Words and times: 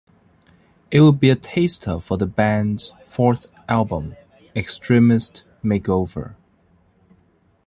It 0.89 1.01
would 1.01 1.19
be 1.19 1.29
a 1.29 1.35
taster 1.35 1.99
for 1.99 2.17
the 2.17 2.25
band's 2.25 2.95
fourth 3.05 3.45
album 3.69 4.15
"Extremist 4.55 5.43
Makeover". 5.63 6.33